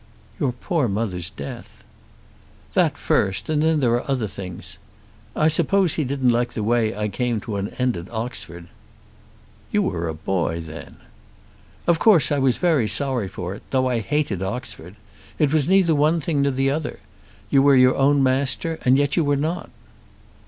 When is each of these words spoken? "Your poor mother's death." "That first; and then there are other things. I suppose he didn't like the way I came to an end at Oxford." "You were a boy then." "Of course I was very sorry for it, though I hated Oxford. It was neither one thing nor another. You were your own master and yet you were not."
"Your 0.39 0.51
poor 0.51 0.87
mother's 0.87 1.29
death." 1.29 1.83
"That 2.73 2.97
first; 2.97 3.51
and 3.51 3.61
then 3.61 3.81
there 3.81 3.93
are 3.93 4.09
other 4.09 4.27
things. 4.27 4.79
I 5.35 5.47
suppose 5.47 5.93
he 5.93 6.03
didn't 6.03 6.31
like 6.31 6.53
the 6.53 6.63
way 6.63 6.97
I 6.97 7.07
came 7.07 7.39
to 7.41 7.57
an 7.57 7.67
end 7.77 7.95
at 7.95 8.09
Oxford." 8.11 8.67
"You 9.71 9.83
were 9.83 10.07
a 10.07 10.15
boy 10.15 10.59
then." 10.59 10.95
"Of 11.85 11.99
course 11.99 12.31
I 12.31 12.39
was 12.39 12.57
very 12.57 12.87
sorry 12.87 13.27
for 13.27 13.53
it, 13.53 13.61
though 13.69 13.85
I 13.87 13.99
hated 13.99 14.41
Oxford. 14.41 14.95
It 15.37 15.53
was 15.53 15.69
neither 15.69 15.93
one 15.93 16.19
thing 16.19 16.41
nor 16.41 16.51
another. 16.51 16.99
You 17.51 17.61
were 17.61 17.75
your 17.75 17.95
own 17.95 18.23
master 18.23 18.79
and 18.83 18.97
yet 18.97 19.15
you 19.15 19.23
were 19.23 19.37
not." 19.37 19.69